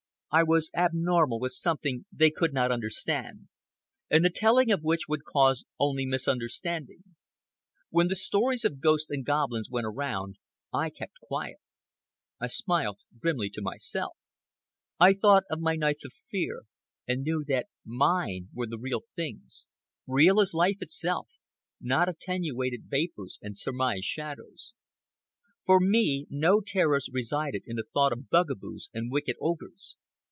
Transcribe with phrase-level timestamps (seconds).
[0.33, 3.49] I was abnormal with something they could not understand,
[4.09, 7.03] and the telling of which would cause only misunderstanding.
[7.89, 10.37] When the stories of ghosts and goblins went around,
[10.73, 11.57] I kept quiet.
[12.39, 14.15] I smiled grimly to myself.
[15.01, 16.61] I thought of my nights of fear,
[17.05, 21.27] and knew that mine were the real things—real as life itself,
[21.81, 24.73] not attenuated vapors and surmised shadows.
[25.65, 29.97] For me no terrors resided in the thought of bugaboos and wicked ogres.